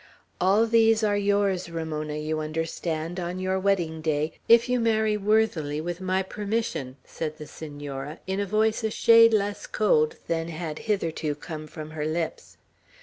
[0.41, 5.79] "All these are yours, Ramona, you understand, on your wedding day, if you marry worthily,
[5.79, 10.79] with my permission," said the Senora, in a voice a shade less cold than had
[10.89, 12.57] hitherto come from her lips.